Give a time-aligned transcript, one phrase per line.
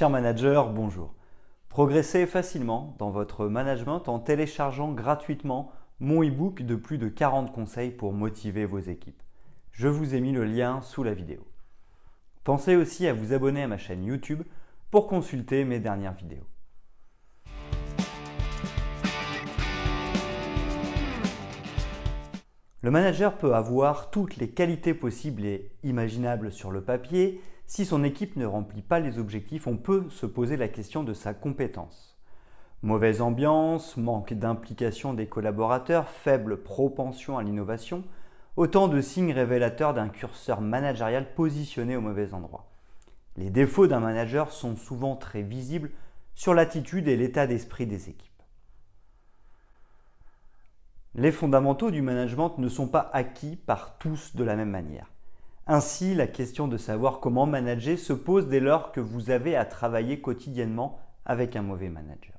[0.00, 1.12] Cher manager, bonjour.
[1.68, 7.90] Progressez facilement dans votre management en téléchargeant gratuitement mon e-book de plus de 40 conseils
[7.90, 9.22] pour motiver vos équipes.
[9.72, 11.46] Je vous ai mis le lien sous la vidéo.
[12.44, 14.42] Pensez aussi à vous abonner à ma chaîne YouTube
[14.90, 16.46] pour consulter mes dernières vidéos.
[22.80, 27.42] Le manager peut avoir toutes les qualités possibles et imaginables sur le papier.
[27.70, 31.14] Si son équipe ne remplit pas les objectifs, on peut se poser la question de
[31.14, 32.18] sa compétence.
[32.82, 38.02] Mauvaise ambiance, manque d'implication des collaborateurs, faible propension à l'innovation,
[38.56, 42.72] autant de signes révélateurs d'un curseur managérial positionné au mauvais endroit.
[43.36, 45.92] Les défauts d'un manager sont souvent très visibles
[46.34, 48.42] sur l'attitude et l'état d'esprit des équipes.
[51.14, 55.06] Les fondamentaux du management ne sont pas acquis par tous de la même manière.
[55.72, 59.64] Ainsi, la question de savoir comment manager se pose dès lors que vous avez à
[59.64, 62.34] travailler quotidiennement avec un mauvais manager.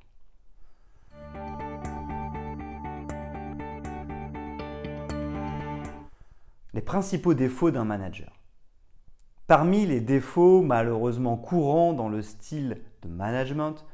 [6.73, 8.33] Les principaux défauts d'un manager.
[9.47, 13.85] Parmi les défauts malheureusement courants dans le style de management,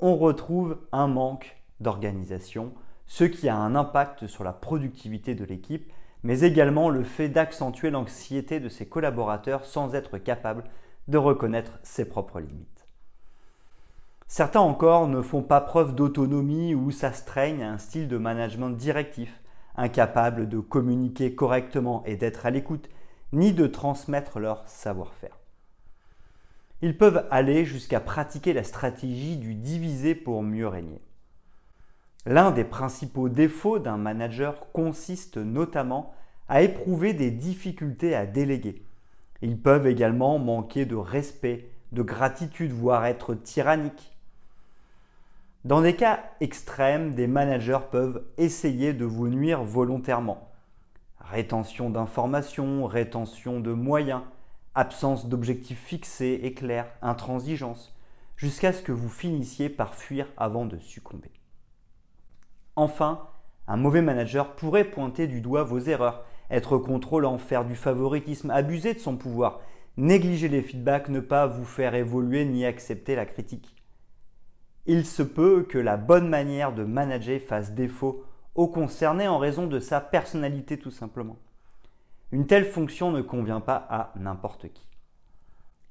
[0.00, 2.72] on retrouve un manque d'organisation,
[3.06, 5.92] ce qui a un impact sur la productivité de l'équipe,
[6.26, 10.64] mais également le fait d'accentuer l'anxiété de ses collaborateurs sans être capable
[11.06, 12.88] de reconnaître ses propres limites.
[14.26, 19.40] Certains encore ne font pas preuve d'autonomie ou s'astreignent à un style de management directif,
[19.76, 22.88] incapable de communiquer correctement et d'être à l'écoute,
[23.32, 25.38] ni de transmettre leur savoir-faire.
[26.82, 31.00] Ils peuvent aller jusqu'à pratiquer la stratégie du diviser pour mieux régner.
[32.28, 36.12] L'un des principaux défauts d'un manager consiste notamment
[36.48, 38.82] à éprouver des difficultés à déléguer.
[39.42, 44.16] Ils peuvent également manquer de respect, de gratitude, voire être tyranniques.
[45.64, 50.50] Dans des cas extrêmes, des managers peuvent essayer de vous nuire volontairement.
[51.20, 54.22] Rétention d'informations, rétention de moyens,
[54.74, 57.96] absence d'objectifs fixés et clairs, intransigeance,
[58.36, 61.30] jusqu'à ce que vous finissiez par fuir avant de succomber.
[62.76, 63.26] Enfin,
[63.66, 68.94] un mauvais manager pourrait pointer du doigt vos erreurs, être contrôlant, faire du favoritisme, abuser
[68.94, 69.60] de son pouvoir,
[69.96, 73.74] négliger les feedbacks, ne pas vous faire évoluer ni accepter la critique.
[74.84, 79.66] Il se peut que la bonne manière de manager fasse défaut au concerné en raison
[79.66, 81.38] de sa personnalité tout simplement.
[82.30, 84.86] Une telle fonction ne convient pas à n'importe qui.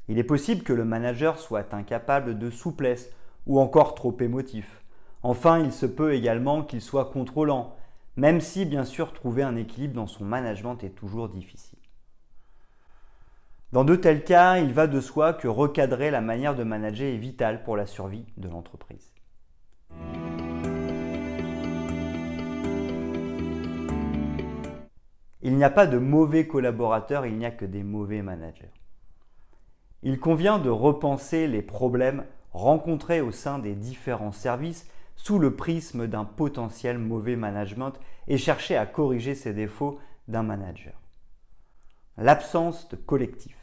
[0.08, 3.10] Il est possible que le manager soit incapable de souplesse
[3.48, 4.85] ou encore trop émotif.
[5.28, 7.76] Enfin, il se peut également qu'il soit contrôlant,
[8.16, 11.80] même si bien sûr trouver un équilibre dans son management est toujours difficile.
[13.72, 17.18] Dans de tels cas, il va de soi que recadrer la manière de manager est
[17.18, 19.16] vital pour la survie de l'entreprise.
[25.42, 28.72] Il n'y a pas de mauvais collaborateurs, il n'y a que des mauvais managers.
[30.04, 36.08] Il convient de repenser les problèmes rencontrés au sein des différents services sous le prisme
[36.08, 37.94] d'un potentiel mauvais management
[38.28, 40.94] et chercher à corriger ces défauts d'un manager.
[42.18, 43.58] L'absence de collectif.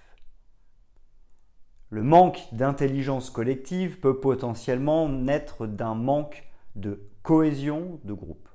[1.90, 8.48] Le manque d'intelligence collective peut potentiellement naître d'un manque de cohésion de groupe.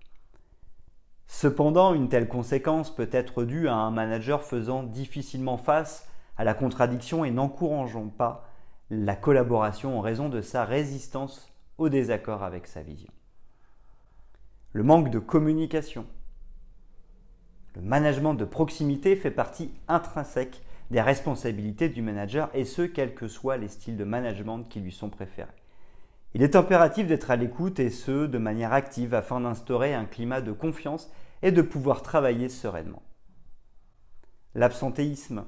[1.27, 6.07] Cependant, une telle conséquence peut être due à un manager faisant difficilement face
[6.37, 8.49] à la contradiction et n'encourageant pas
[8.89, 13.11] la collaboration en raison de sa résistance au désaccord avec sa vision.
[14.73, 16.05] Le manque de communication.
[17.75, 20.61] Le management de proximité fait partie intrinsèque
[20.91, 24.91] des responsabilités du manager et ce, quels que soient les styles de management qui lui
[24.91, 25.49] sont préférés.
[26.33, 30.41] Il est impératif d'être à l'écoute et ce, de manière active afin d'instaurer un climat
[30.41, 31.11] de confiance
[31.41, 33.03] et de pouvoir travailler sereinement.
[34.55, 35.45] L'absentéisme.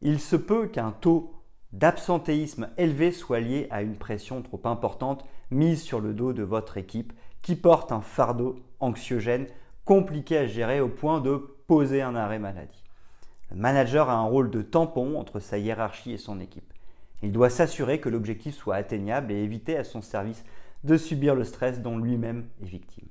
[0.00, 5.82] Il se peut qu'un taux d'absentéisme élevé soit lié à une pression trop importante mise
[5.82, 7.12] sur le dos de votre équipe
[7.42, 9.46] qui porte un fardeau anxiogène
[9.84, 12.84] compliqué à gérer au point de poser un arrêt maladie.
[13.50, 16.72] Le manager a un rôle de tampon entre sa hiérarchie et son équipe.
[17.22, 20.44] Il doit s'assurer que l'objectif soit atteignable et éviter à son service
[20.84, 23.08] de subir le stress dont lui-même est victime.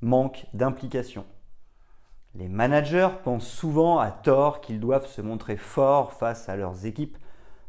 [0.00, 1.24] Manque d'implication.
[2.34, 7.18] Les managers pensent souvent à tort qu'ils doivent se montrer forts face à leurs équipes,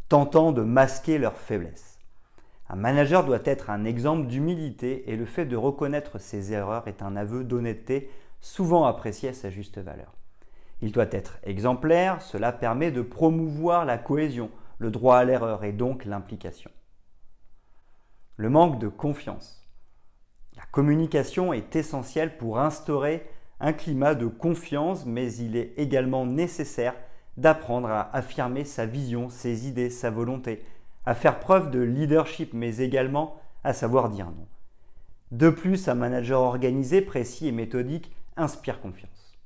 [0.10, 1.93] tentant de masquer leurs faiblesses.
[2.70, 7.02] Un manager doit être un exemple d'humilité et le fait de reconnaître ses erreurs est
[7.02, 10.14] un aveu d'honnêteté souvent apprécié à sa juste valeur.
[10.82, 14.50] Il doit être exemplaire, cela permet de promouvoir la cohésion,
[14.80, 16.72] le droit à l'erreur et donc l'implication.
[18.36, 19.66] Le manque de confiance.
[20.58, 23.26] La communication est essentielle pour instaurer
[23.60, 26.96] un climat de confiance, mais il est également nécessaire
[27.38, 30.64] d'apprendre à affirmer sa vision, ses idées, sa volonté,
[31.06, 34.48] à faire preuve de leadership, mais également à savoir dire non.
[35.32, 39.40] De plus, un manager organisé, précis et méthodique inspire confiance.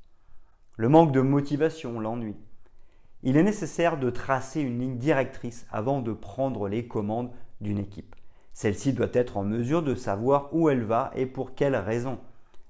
[0.75, 2.35] Le manque de motivation, l'ennui.
[3.23, 7.31] Il est nécessaire de tracer une ligne directrice avant de prendre les commandes
[7.61, 8.15] d'une équipe.
[8.53, 12.19] Celle-ci doit être en mesure de savoir où elle va et pour quelles raisons.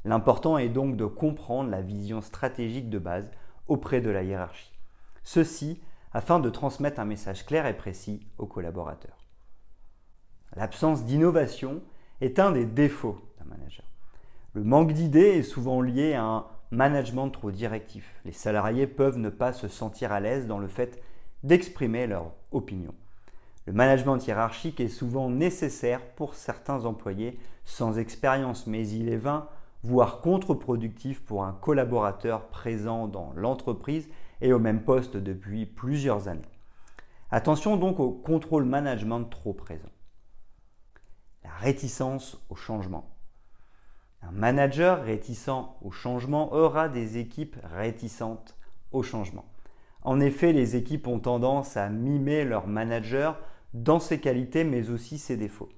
[0.06, 3.30] L'important est donc de comprendre la vision stratégique de base
[3.68, 4.72] auprès de la hiérarchie.
[5.24, 5.81] Ceci
[6.13, 9.27] afin de transmettre un message clair et précis aux collaborateurs.
[10.56, 11.81] L'absence d'innovation
[12.21, 13.86] est un des défauts d'un manager.
[14.54, 18.19] Le manque d'idées est souvent lié à un management trop directif.
[18.25, 21.01] Les salariés peuvent ne pas se sentir à l'aise dans le fait
[21.44, 22.94] d'exprimer leur opinion.
[23.65, 29.48] Le management hiérarchique est souvent nécessaire pour certains employés sans expérience, mais il est vain,
[29.83, 34.10] voire contre-productif pour un collaborateur présent dans l'entreprise
[34.42, 36.42] et au même poste depuis plusieurs années.
[37.31, 39.89] Attention donc au contrôle management trop présent
[41.48, 43.10] la réticence au changement.
[44.22, 45.50] Un manager réticent
[45.81, 48.57] au changement aura des équipes réticentes
[48.92, 49.45] au changement.
[50.01, 53.39] En effet, les équipes ont tendance à mimer leur manager
[53.74, 55.69] dans ses qualités mais aussi ses défauts.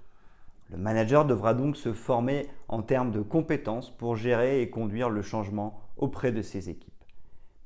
[0.69, 5.21] Le manager devra donc se former en termes de compétences pour gérer et conduire le
[5.21, 6.98] changement auprès de ses équipes.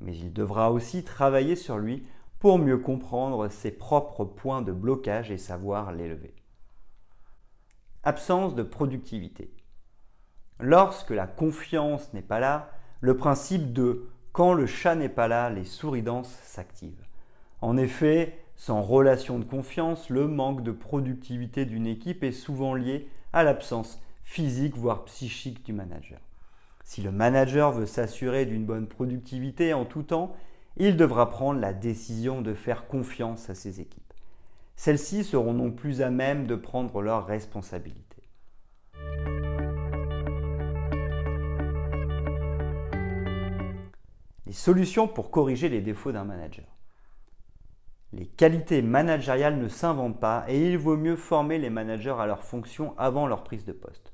[0.04, 2.06] Mais il devra aussi travailler sur lui
[2.40, 6.36] pour mieux comprendre ses propres points de blocage et savoir les lever.
[8.04, 9.50] Absence de productivité.
[10.60, 12.70] Lorsque la confiance n'est pas là,
[13.00, 17.06] le principe de quand le chat n'est pas là, les souris dansent s'active.
[17.62, 23.08] En effet, sans relation de confiance, le manque de productivité d'une équipe est souvent lié
[23.32, 26.20] à l'absence physique voire psychique du manager.
[26.84, 30.36] Si le manager veut s'assurer d'une bonne productivité en tout temps,
[30.78, 34.14] il devra prendre la décision de faire confiance à ses équipes.
[34.76, 38.24] Celles-ci seront non plus à même de prendre leurs responsabilités.
[44.46, 46.66] Les solutions pour corriger les défauts d'un manager.
[48.12, 52.44] Les qualités managériales ne s'inventent pas et il vaut mieux former les managers à leurs
[52.44, 54.13] fonctions avant leur prise de poste.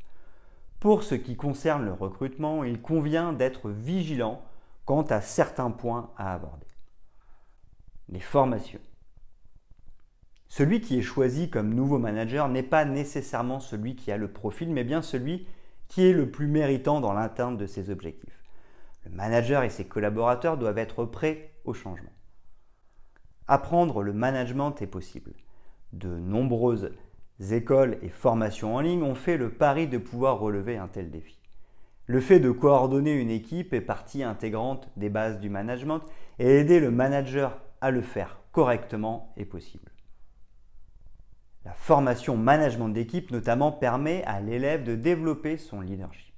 [0.80, 4.42] Pour ce qui concerne le recrutement, il convient d'être vigilant
[4.86, 6.66] quant à certains points à aborder.
[8.08, 8.80] Les formations.
[10.48, 14.72] Celui qui est choisi comme nouveau manager n'est pas nécessairement celui qui a le profil,
[14.72, 15.48] mais bien celui
[15.88, 18.44] qui est le plus méritant dans l'atteinte de ses objectifs.
[19.06, 22.12] Le manager et ses collaborateurs doivent être prêts au changement.
[23.48, 25.34] Apprendre le management est possible.
[25.94, 26.92] De nombreuses
[27.40, 31.38] écoles et formations en ligne ont fait le pari de pouvoir relever un tel défi.
[32.06, 36.02] Le fait de coordonner une équipe est partie intégrante des bases du management
[36.40, 39.92] et aider le manager à le faire correctement est possible.
[41.66, 46.34] La formation management d'équipe notamment permet à l'élève de développer son leadership.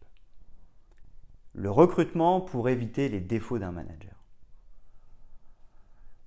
[1.53, 4.20] Le recrutement pour éviter les défauts d'un manager.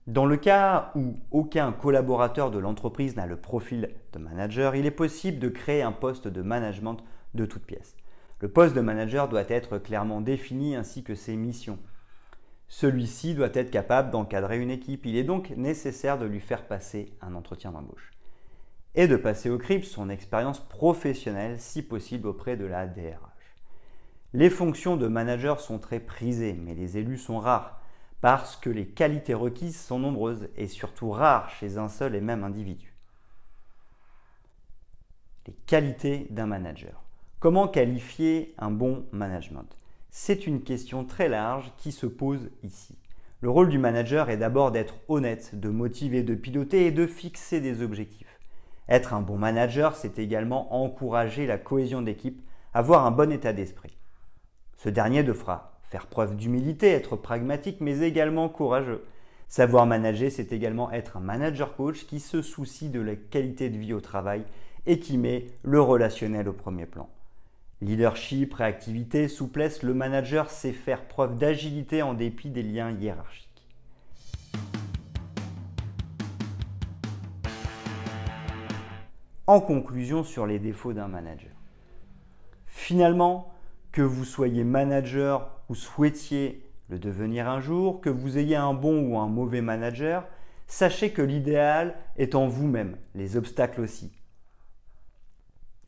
[0.07, 4.91] Dans le cas où aucun collaborateur de l'entreprise n'a le profil de manager, il est
[4.91, 6.99] possible de créer un poste de management
[7.33, 7.97] de toute pièce.
[8.41, 11.79] Le poste de manager doit être clairement défini ainsi que ses missions.
[12.69, 15.07] Celui-ci doit être capable d'encadrer une équipe.
[15.07, 18.11] Il est donc nécessaire de lui faire passer un entretien d'embauche
[18.95, 23.57] et de passer au crible son expérience professionnelle, si possible auprès de la DRH.
[24.35, 27.81] Les fonctions de manager sont très prisées, mais les élus sont rares,
[28.25, 32.43] parce que les qualités requises sont nombreuses et surtout rares chez un seul et même
[32.43, 32.95] individu.
[35.47, 37.03] Les qualités d'un manager.
[37.39, 39.77] Comment qualifier un bon management?
[40.09, 42.97] C'est une question très large qui se pose ici.
[43.43, 47.61] Le rôle du manager est d'abord d'être honnête, de motiver, de piloter et de fixer
[47.61, 48.41] des objectifs.
[48.89, 52.41] Être un bon manager, c'est également encourager la cohésion d'équipe,
[52.73, 53.99] avoir un bon état d'esprit.
[54.79, 59.05] Ce dernier devra faire preuve d'humilité, être pragmatique, mais également courageux.
[59.49, 63.79] Savoir manager, c'est également être un manager coach qui se soucie de la qualité de
[63.79, 64.45] vie au travail
[64.87, 67.09] et qui met le relationnel au premier plan.
[67.81, 73.55] Leadership, réactivité, souplesse, le manager sait faire preuve d'agilité en dépit des liens hiérarchiques.
[79.47, 81.53] en conclusion sur les défauts d'un manager.
[82.67, 83.53] Finalement,
[83.93, 89.09] que vous soyez manager ou souhaitiez le devenir un jour, que vous ayez un bon
[89.09, 90.27] ou un mauvais manager,
[90.67, 94.13] sachez que l'idéal est en vous-même, les obstacles aussi.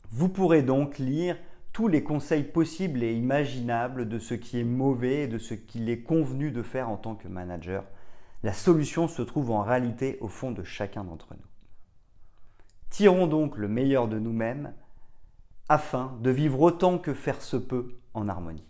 [0.09, 1.37] Vous pourrez donc lire
[1.73, 5.89] tous les conseils possibles et imaginables de ce qui est mauvais et de ce qu'il
[5.89, 7.83] est convenu de faire en tant que manager.
[8.43, 11.45] La solution se trouve en réalité au fond de chacun d'entre nous.
[12.89, 14.73] Tirons donc le meilleur de nous-mêmes
[15.69, 18.63] afin de vivre autant que faire se peut en harmonie.